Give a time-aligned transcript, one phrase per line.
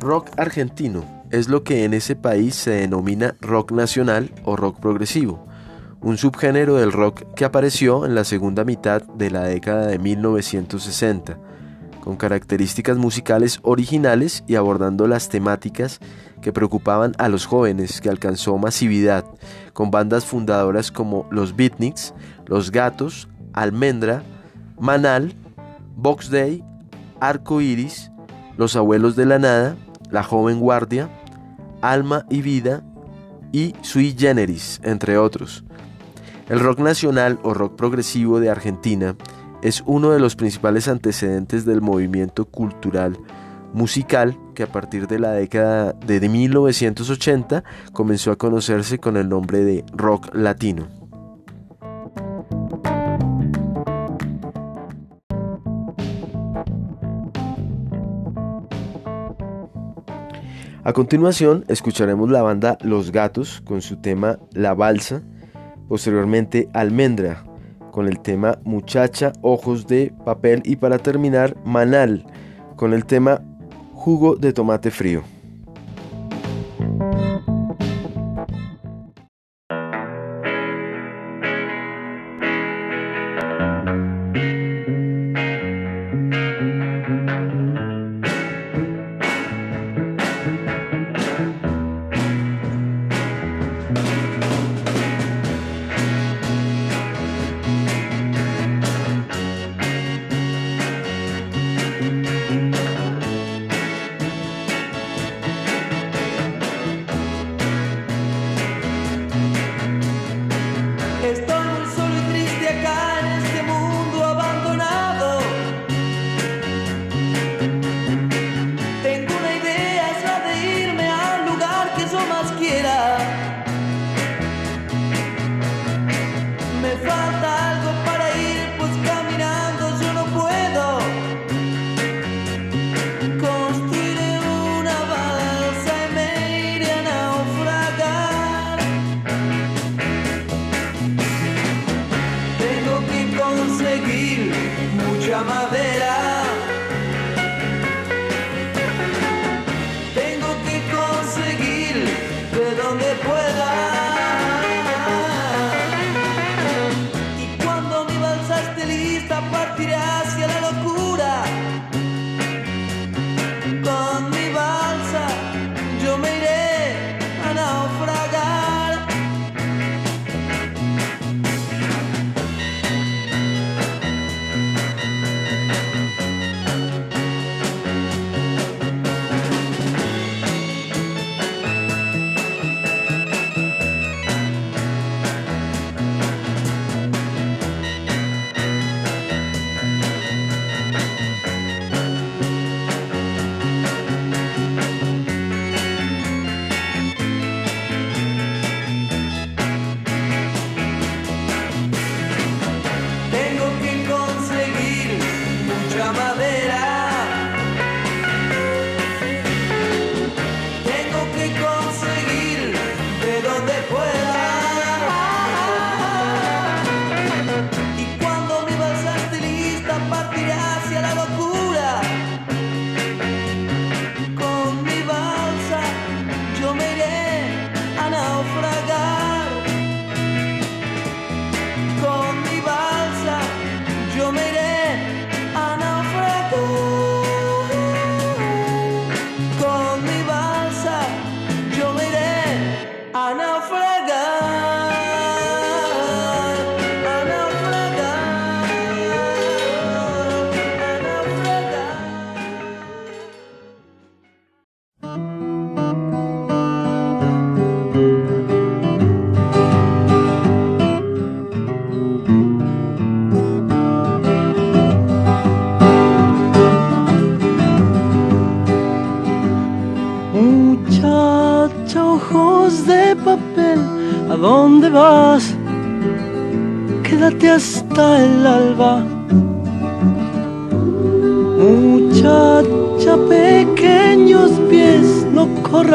[0.00, 5.44] Rock argentino es lo que en ese país se denomina rock nacional o rock progresivo,
[6.00, 11.36] un subgénero del rock que apareció en la segunda mitad de la década de 1960,
[12.00, 15.98] con características musicales originales y abordando las temáticas
[16.42, 19.24] que preocupaban a los jóvenes, que alcanzó masividad
[19.72, 22.14] con bandas fundadoras como Los Beatniks,
[22.46, 24.22] Los Gatos, Almendra,
[24.78, 25.34] Manal,
[25.96, 26.62] Box Day,
[27.18, 28.12] Arco Iris,
[28.56, 29.76] Los Abuelos de la Nada,
[30.10, 31.08] La Joven Guardia,
[31.80, 32.82] Alma y Vida
[33.52, 35.64] y Sui Generis, entre otros.
[36.48, 39.16] El rock nacional o rock progresivo de Argentina
[39.62, 43.18] es uno de los principales antecedentes del movimiento cultural
[43.72, 49.64] musical que a partir de la década de 1980 comenzó a conocerse con el nombre
[49.64, 50.97] de rock latino.
[60.88, 65.20] A continuación escucharemos la banda Los Gatos con su tema La Balsa,
[65.86, 67.44] posteriormente Almendra
[67.92, 72.24] con el tema Muchacha, Ojos de Papel y para terminar Manal
[72.76, 73.42] con el tema
[73.92, 75.24] Jugo de Tomate Frío.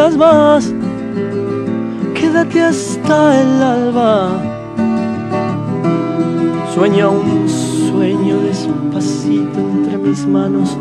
[0.03, 0.73] Corras más,
[2.13, 4.31] quédate hasta el alba.
[6.73, 10.77] Sueña un sueño despacito entre mis manos,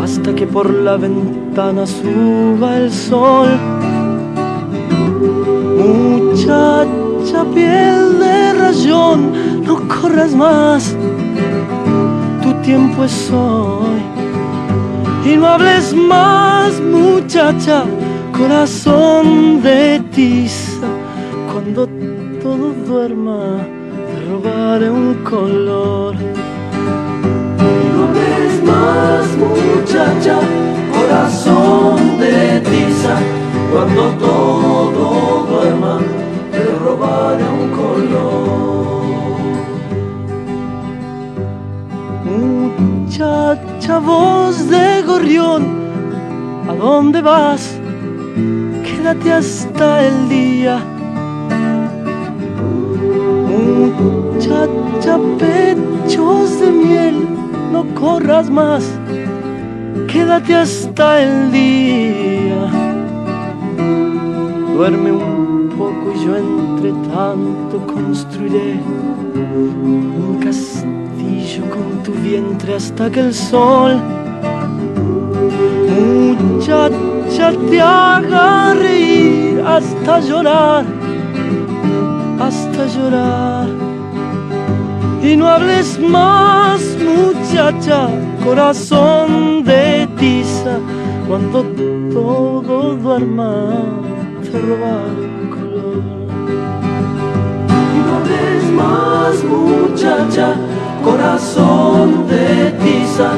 [0.00, 3.48] hasta que por la ventana suba el sol.
[5.78, 10.96] Muchacha piel de rayón, no corras más,
[12.42, 14.11] tu tiempo es hoy.
[15.24, 17.84] Y no hables más, muchacha,
[18.36, 20.88] corazón de tiza,
[21.52, 21.86] cuando
[22.42, 23.58] todo duerma,
[24.08, 26.16] te robaré un color.
[27.94, 30.40] No hables más, muchacha,
[30.92, 33.14] corazón de tiza,
[33.72, 36.00] cuando todo duerma,
[36.50, 38.42] te robaré un color.
[42.24, 44.91] Muchacha, voz de
[45.22, 45.62] gorrión,
[46.68, 47.78] ¿a dónde vas?
[48.84, 50.82] Quédate hasta el día.
[54.00, 57.28] Muchacha, pechos de miel,
[57.72, 58.84] no corras más,
[60.08, 62.66] quédate hasta el día.
[64.74, 68.80] Duerme un poco y yo entre tanto construiré
[69.36, 74.00] un castillo con tu vientre hasta que el sol,
[77.50, 80.84] te haga reír hasta llorar,
[82.38, 83.66] hasta llorar.
[85.22, 88.08] Y no hables más, muchacha,
[88.44, 90.78] corazón de tiza,
[91.28, 91.62] cuando
[92.12, 93.54] todo duerma,
[94.42, 95.14] te robar
[95.54, 96.02] color.
[97.68, 100.54] Y no hables más, muchacha,
[101.04, 103.30] corazón de tiza,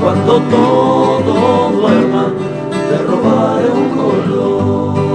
[0.00, 2.32] cuando todo duerma,
[2.88, 5.05] te robaré un color.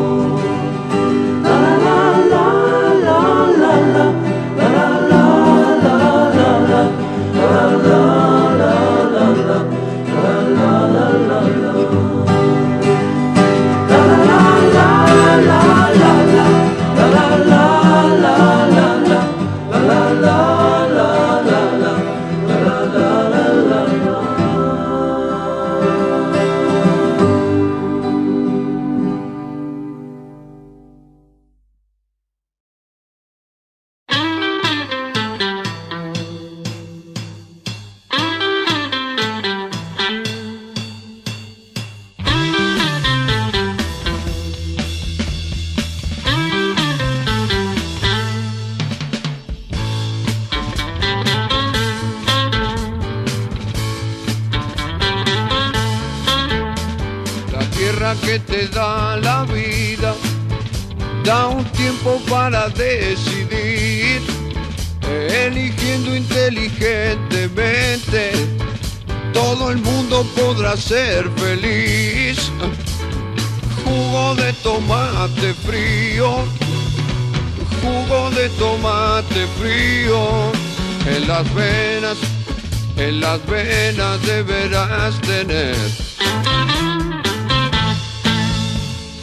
[62.30, 64.22] Para decidir,
[65.30, 68.32] eligiendo inteligentemente.
[69.34, 72.52] Todo el mundo podrá ser feliz.
[73.84, 76.46] Jugo de tomate frío,
[77.82, 80.52] jugo de tomate frío
[81.06, 82.18] en las venas,
[82.98, 85.76] en las venas deberás tener.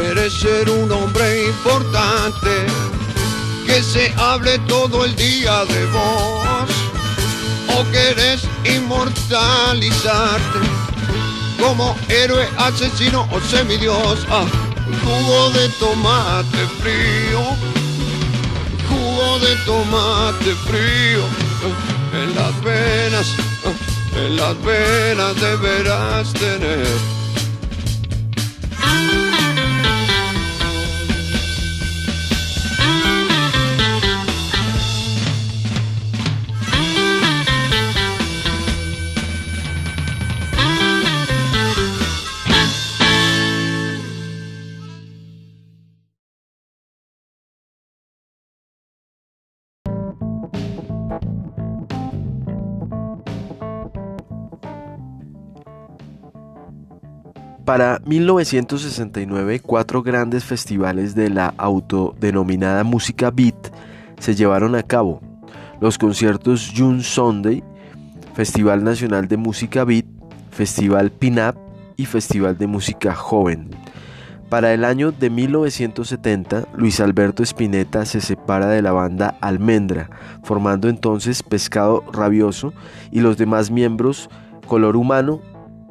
[0.00, 2.66] Quieres ser un hombre importante,
[3.64, 6.68] que se hable todo el día de vos,
[7.76, 10.58] o querés inmortalizarte
[11.60, 14.44] como héroe, asesino o semidios, ah,
[15.04, 17.40] jugo de tomate frío,
[18.88, 21.22] jugo de tomate frío,
[22.20, 23.28] en las venas,
[24.16, 27.23] en las venas deberás tener.
[57.64, 63.56] Para 1969, cuatro grandes festivales de la autodenominada música beat
[64.18, 65.22] se llevaron a cabo.
[65.80, 67.64] Los conciertos June Sunday,
[68.34, 70.04] Festival Nacional de Música Beat,
[70.50, 71.56] Festival Pin-Up
[71.96, 73.70] y Festival de Música Joven.
[74.50, 80.10] Para el año de 1970, Luis Alberto Spinetta se separa de la banda Almendra,
[80.42, 82.74] formando entonces Pescado Rabioso
[83.10, 84.28] y los demás miembros
[84.66, 85.40] Color Humano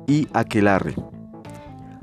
[0.06, 0.94] y Aquelarre.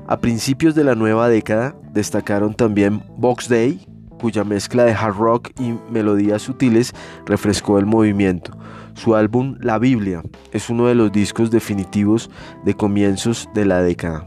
[0.07, 3.85] A principios de la nueva década destacaron también Box Day,
[4.19, 6.93] cuya mezcla de hard rock y melodías sutiles
[7.25, 8.57] refrescó el movimiento.
[8.93, 12.29] Su álbum La Biblia es uno de los discos definitivos
[12.65, 14.25] de comienzos de la década.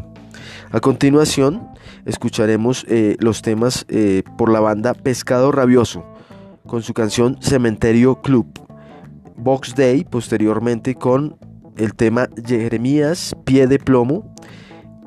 [0.72, 1.68] A continuación,
[2.06, 6.04] escucharemos eh, los temas eh, por la banda Pescado Rabioso,
[6.66, 8.46] con su canción Cementerio Club.
[9.36, 11.36] Box Day, posteriormente con
[11.76, 14.34] el tema Jeremías Pie de Plomo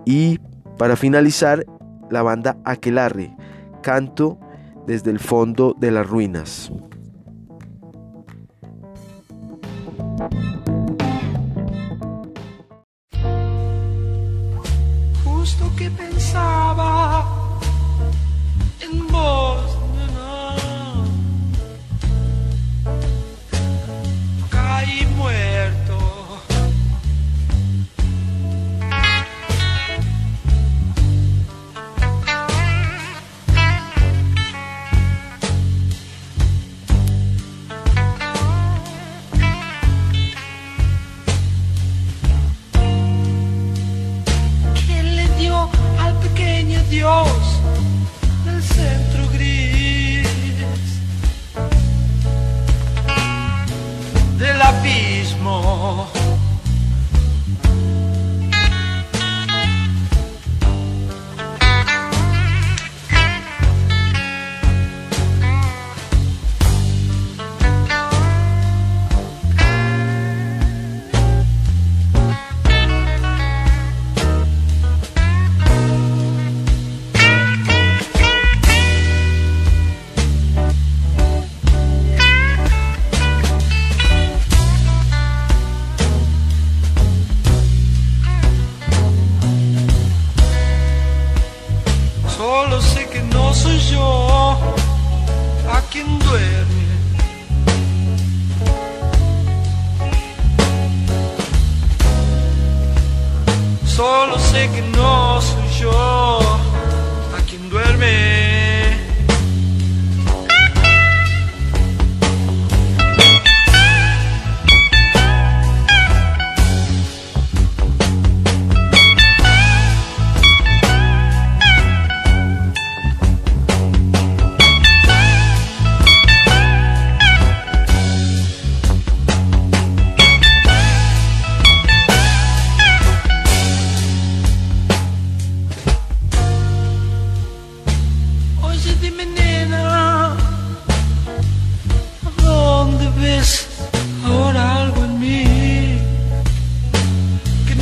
[0.05, 0.39] y
[0.77, 1.65] para finalizar,
[2.09, 3.35] la banda Aquelarre,
[3.81, 4.39] Canto
[4.85, 6.71] desde el fondo de las ruinas.
[15.23, 17.25] Justo que pensaba
[18.79, 19.77] en vos,
[24.49, 25.76] Caí muerto.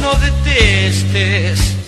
[0.06, 1.85] no detestes.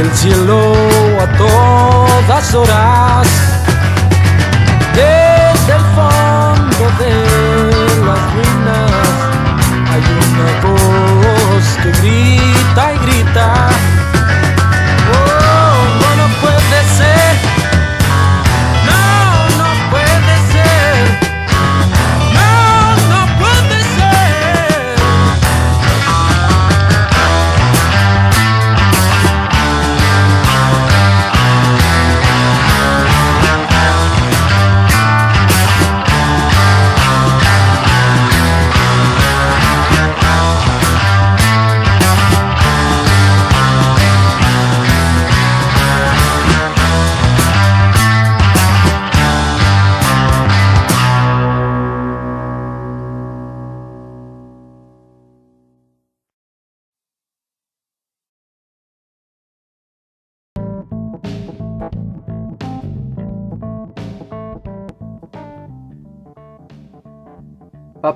[0.00, 0.69] until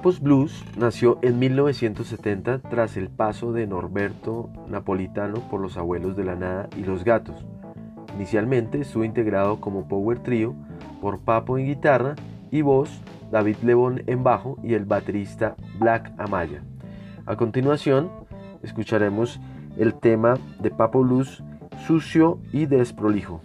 [0.05, 6.25] Capos Blues nació en 1970 tras el paso de Norberto Napolitano por los Abuelos de
[6.25, 7.47] la Nada y Los Gatos.
[8.15, 10.55] Inicialmente estuvo integrado como Power Trio
[11.01, 12.17] por Papo en guitarra
[12.51, 12.91] y voz,
[13.33, 16.63] David Lebón en bajo y el baterista Black Amaya.
[17.25, 18.11] A continuación
[18.63, 19.41] escucharemos
[19.79, 21.43] el tema de Papo Blues,
[21.87, 23.41] Sucio y Desprolijo.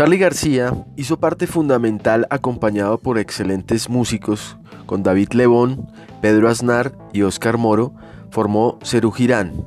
[0.00, 7.20] Charlie García hizo parte fundamental acompañado por excelentes músicos, con David Lebón, Pedro Aznar y
[7.20, 7.92] Oscar Moro,
[8.30, 9.62] formó Cerú Girán,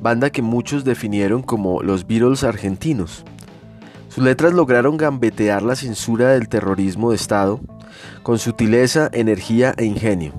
[0.00, 3.26] banda que muchos definieron como los Beatles argentinos.
[4.08, 7.60] Sus letras lograron gambetear la censura del terrorismo de Estado
[8.22, 10.32] con sutileza, energía e ingenio.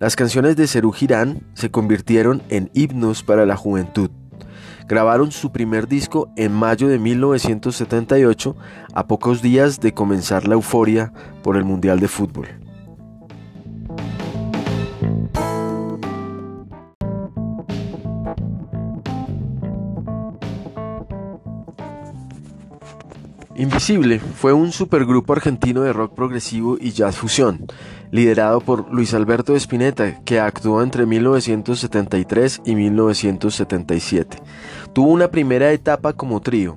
[0.00, 4.10] Las canciones de Cerú Girán se convirtieron en himnos para la juventud.
[4.88, 8.56] Grabaron su primer disco en mayo de 1978,
[8.94, 12.48] a pocos días de comenzar la euforia por el Mundial de Fútbol.
[23.58, 27.66] Invisible fue un supergrupo argentino de rock progresivo y jazz fusión,
[28.12, 34.38] liderado por Luis Alberto Spinetta, que actuó entre 1973 y 1977.
[34.92, 36.76] Tuvo una primera etapa como trío,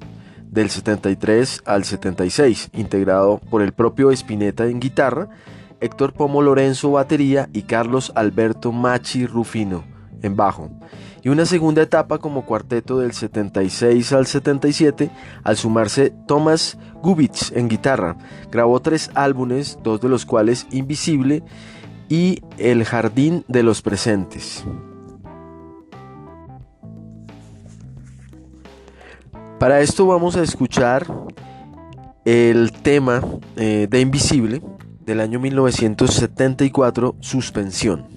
[0.49, 5.29] del 73 al 76, integrado por el propio Spinetta en guitarra,
[5.79, 9.83] Héctor Pomo Lorenzo batería y Carlos Alberto Machi Rufino
[10.21, 10.69] en bajo
[11.23, 15.09] y una segunda etapa como cuarteto del 76 al 77
[15.43, 18.17] al sumarse Thomas Gubitz en guitarra.
[18.51, 21.43] Grabó tres álbumes, dos de los cuales Invisible
[22.09, 24.63] y El Jardín de los Presentes.
[29.61, 31.05] Para esto vamos a escuchar
[32.25, 33.21] el tema
[33.55, 34.59] eh, de Invisible
[35.01, 38.07] del año 1974, Suspensión.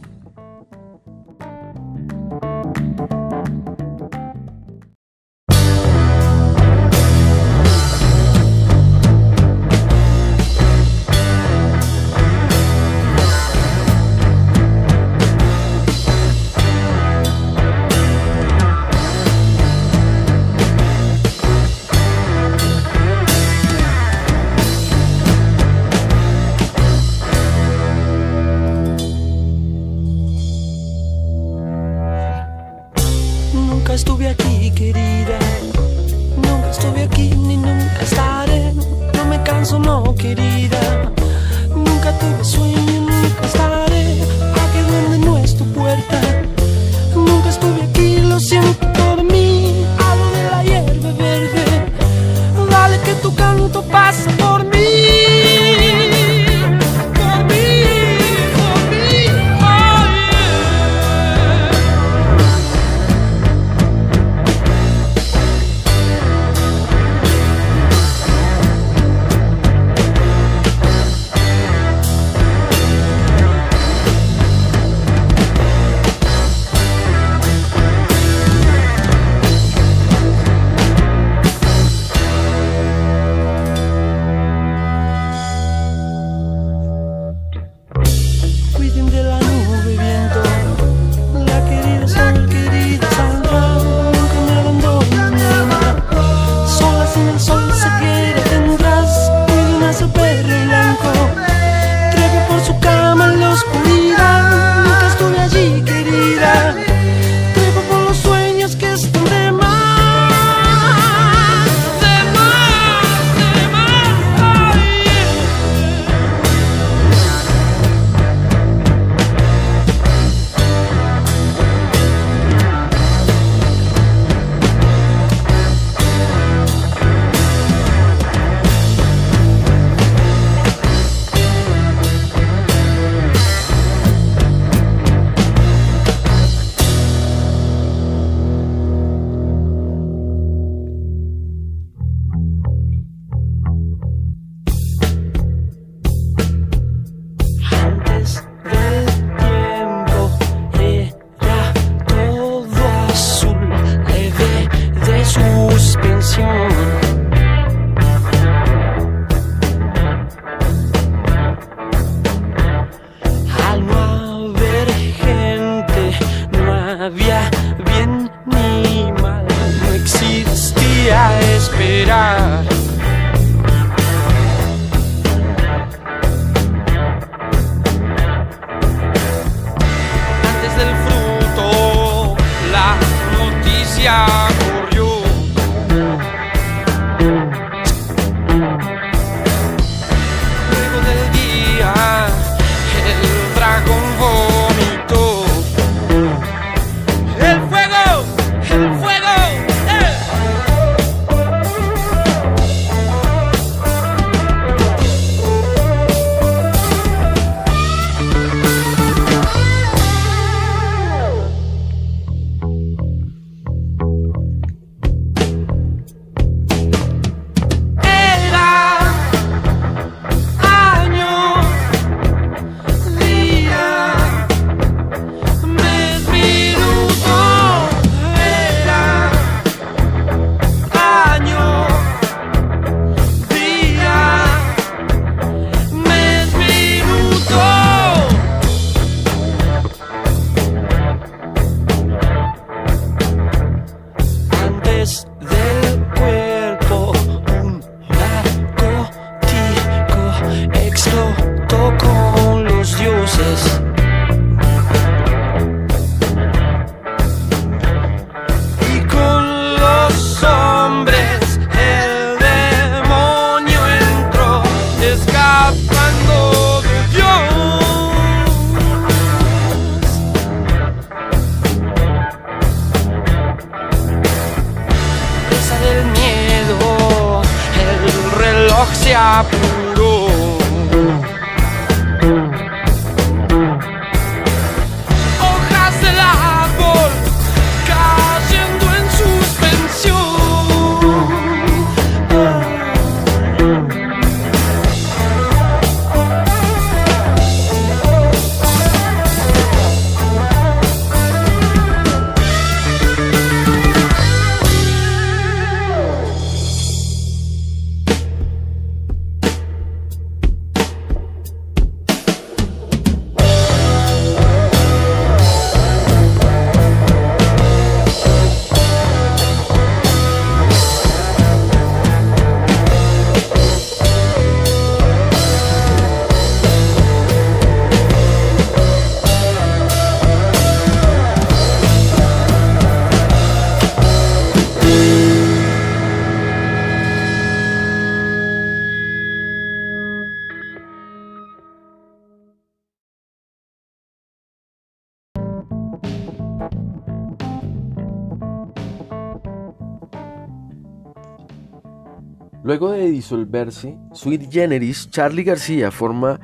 [352.64, 356.40] Luego de disolverse, Sweet Generis, Charlie García forma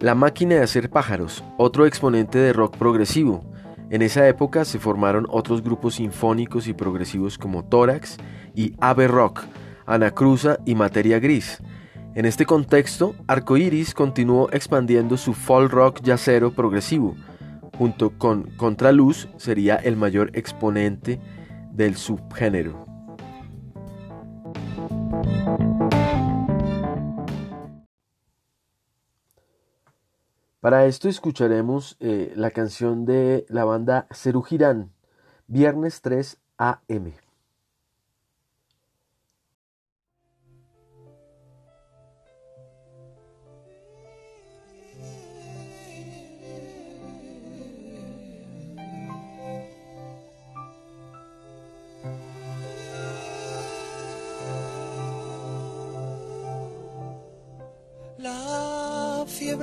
[0.00, 3.44] La Máquina de Hacer Pájaros, otro exponente de rock progresivo.
[3.88, 8.16] En esa época se formaron otros grupos sinfónicos y progresivos como Tórax
[8.52, 9.44] y Ave Rock,
[9.86, 11.62] Anacruza y Materia Gris.
[12.16, 17.14] En este contexto, Arcoiris continuó expandiendo su folk rock yacero progresivo.
[17.78, 21.20] Junto con Contraluz sería el mayor exponente
[21.70, 22.89] del subgénero.
[30.60, 34.92] Para esto escucharemos eh, la canción de la banda Cerugirán,
[35.46, 37.14] Viernes 3 AM.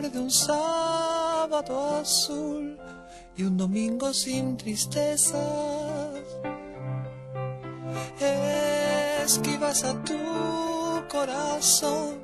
[0.01, 2.77] De un sábado azul
[3.35, 5.33] y un domingo sin tristezas.
[9.25, 10.13] Esquivas a tu
[11.09, 12.19] corazón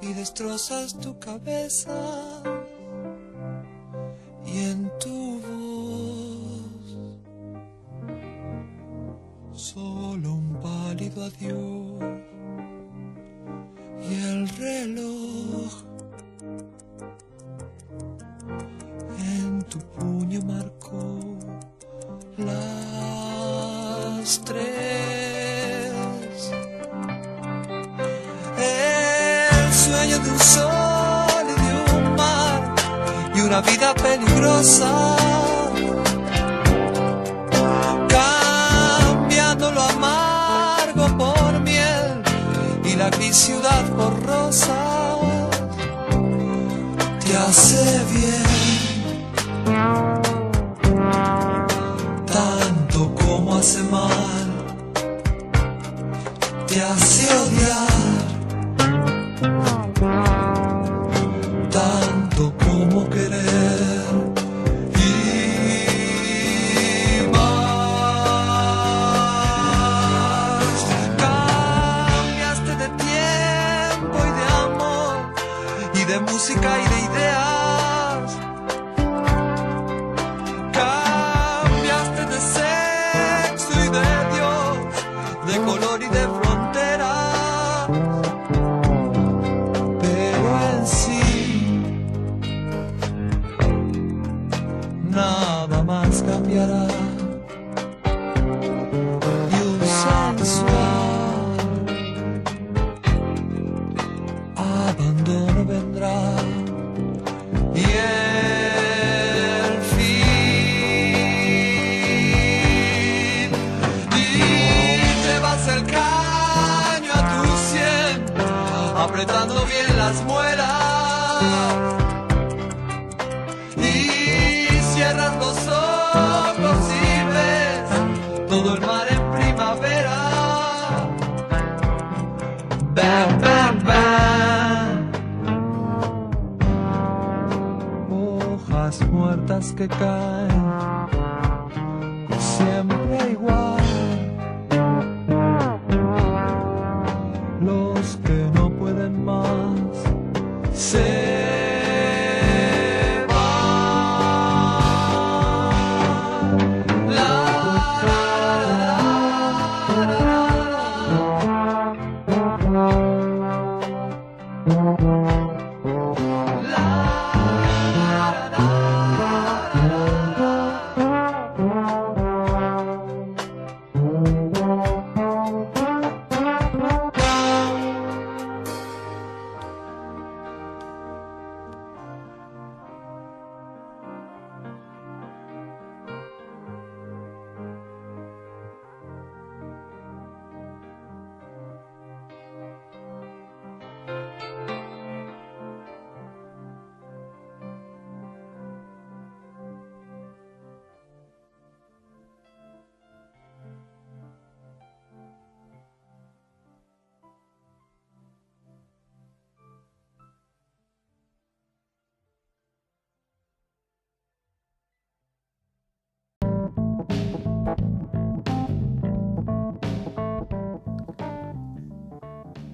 [0.00, 1.92] y destrozas tu cabeza.
[4.46, 6.96] Y en tu voz
[9.60, 12.22] solo un pálido adiós
[14.08, 15.91] y el reloj
[19.72, 21.18] tu puño marcó
[22.36, 25.90] las tres.
[28.58, 32.74] El sueño de un sol y de un mar
[33.34, 35.16] y una vida peligrosa.
[38.08, 42.22] Cambiando lo amargo por miel
[42.84, 45.16] y la gris ciudad por rosa
[47.24, 48.51] te hace bien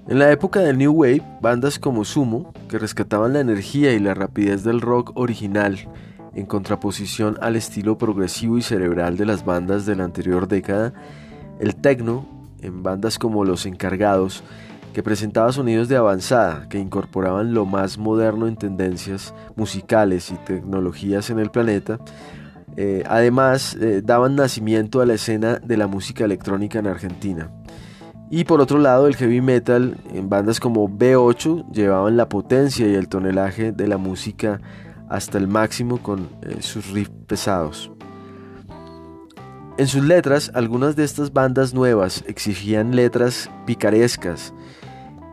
[0.09, 4.15] En la época del New Wave, bandas como Sumo, que rescataban la energía y la
[4.15, 5.77] rapidez del rock original,
[6.33, 10.93] en contraposición al estilo progresivo y cerebral de las bandas de la anterior década,
[11.59, 12.25] el techno,
[12.59, 14.43] en bandas como Los Encargados,
[14.95, 21.29] que presentaba sonidos de avanzada que incorporaban lo más moderno en tendencias musicales y tecnologías
[21.29, 21.99] en el planeta,
[22.77, 27.51] eh, además eh, daban nacimiento a la escena de la música electrónica en Argentina.
[28.31, 32.93] Y por otro lado, el heavy metal en bandas como B8 llevaban la potencia y
[32.93, 34.61] el tonelaje de la música
[35.09, 37.91] hasta el máximo con eh, sus riffs pesados.
[39.79, 44.53] En sus letras, algunas de estas bandas nuevas exigían letras picarescas,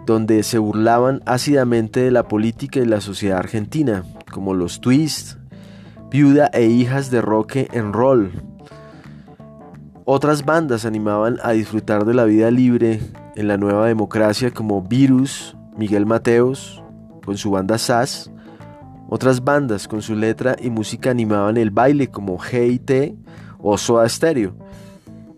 [0.07, 5.37] donde se burlaban ácidamente de la política y la sociedad argentina, como los Twist,
[6.11, 8.31] Viuda e Hijas de Roque en Roll,
[10.07, 13.01] otras bandas animaban a disfrutar de la vida libre
[13.35, 16.83] en la nueva democracia como Virus, Miguel Mateos,
[17.25, 18.31] con su banda SAS.
[19.09, 23.17] Otras bandas con su letra y música animaban el baile como GT
[23.59, 24.55] o Soda Stereo.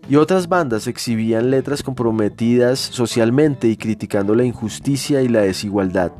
[0.07, 6.11] Y otras bandas exhibían letras comprometidas socialmente y criticando la injusticia y la desigualdad.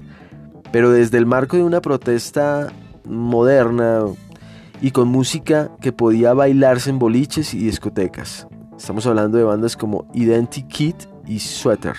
[0.72, 2.72] Pero desde el marco de una protesta
[3.06, 4.06] moderna
[4.82, 8.48] y con música que podía bailarse en boliches y discotecas.
[8.78, 10.96] Estamos hablando de bandas como Identikit
[11.28, 11.96] y Sweater.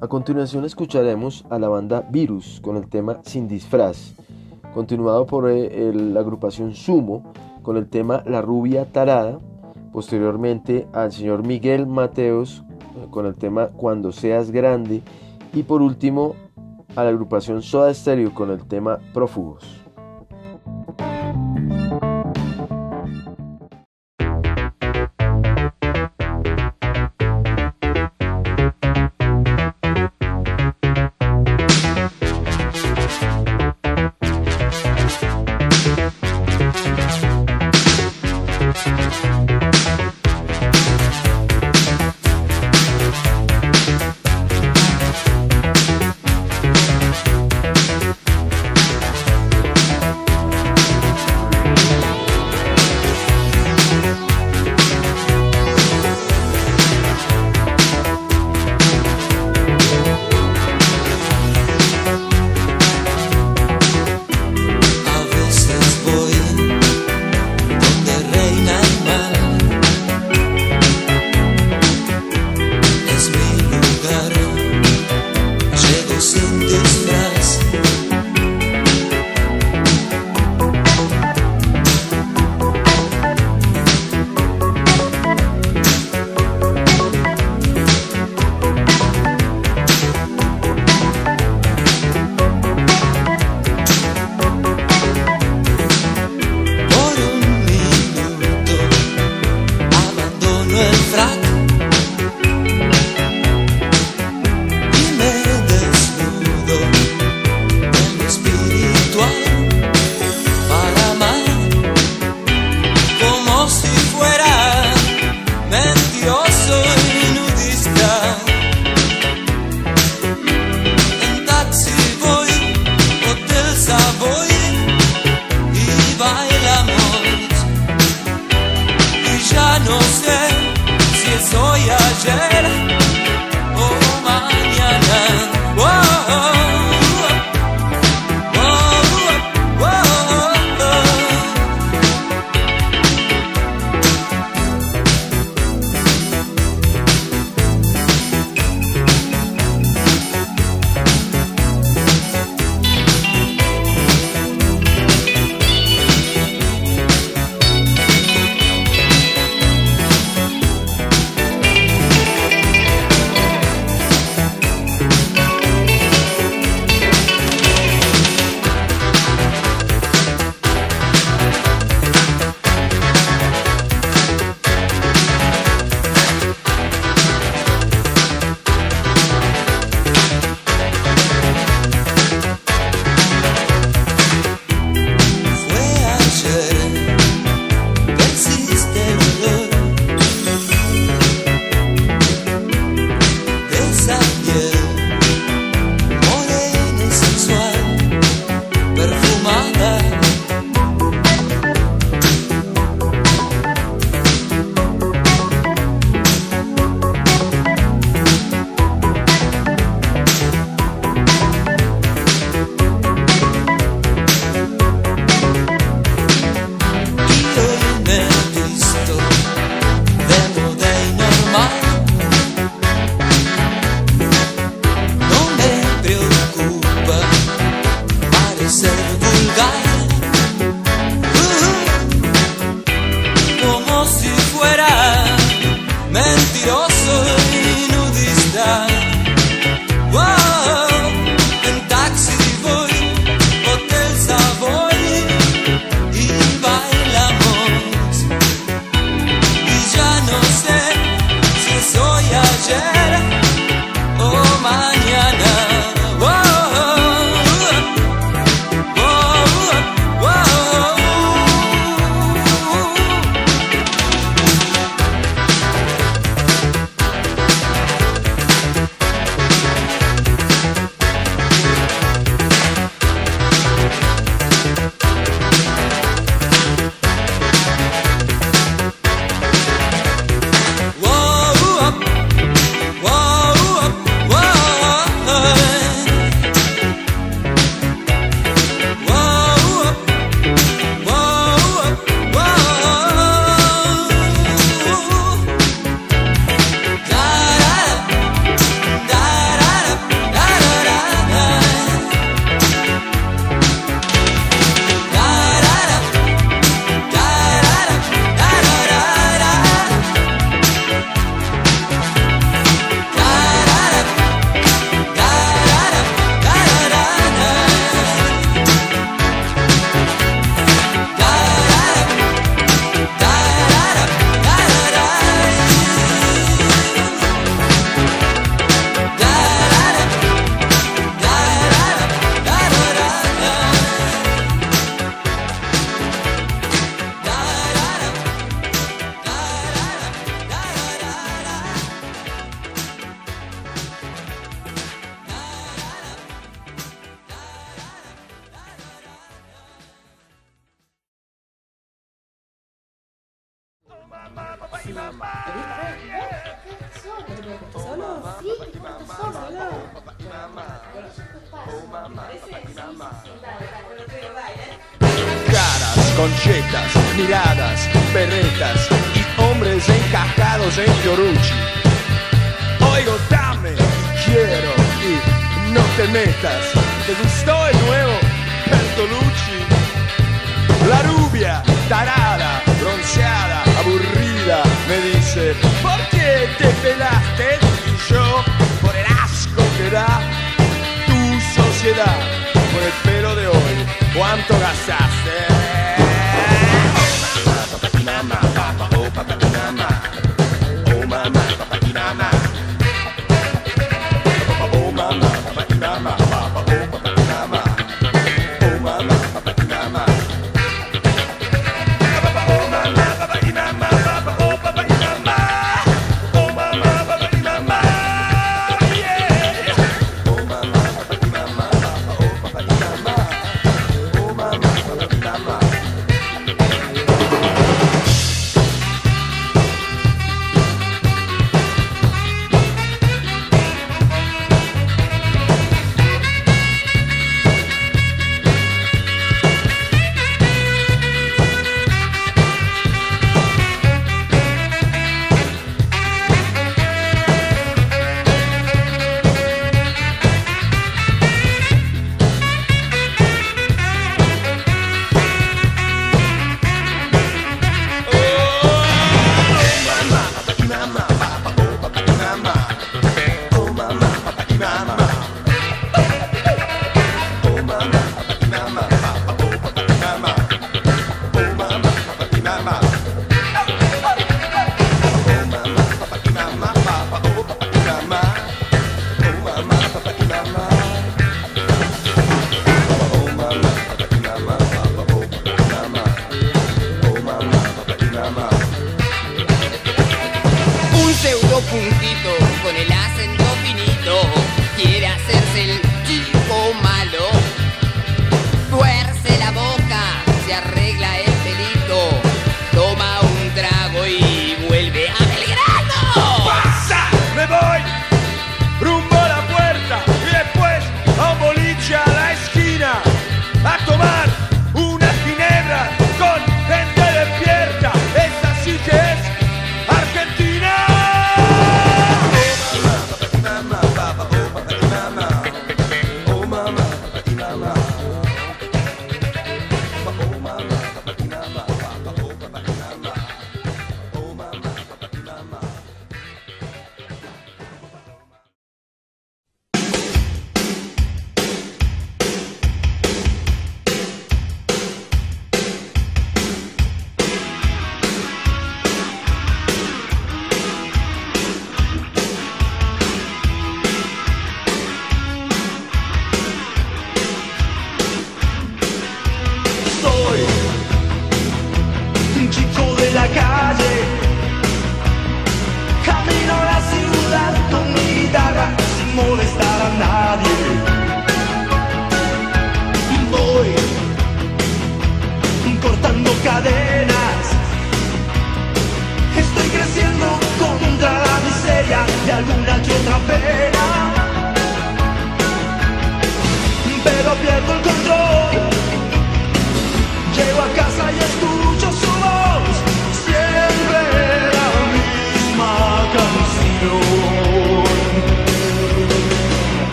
[0.00, 4.14] A continuación escucharemos a la banda Virus con el tema Sin disfraz,
[4.74, 7.32] continuado por eh, la agrupación Sumo
[7.62, 9.38] con el tema La rubia tarada
[9.92, 12.64] posteriormente al señor Miguel Mateos
[13.10, 15.02] con el tema Cuando seas grande
[15.52, 16.34] y por último
[16.96, 19.81] a la agrupación Soda Stereo con el tema Prófugos.